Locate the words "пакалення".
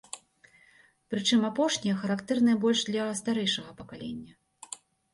3.83-4.33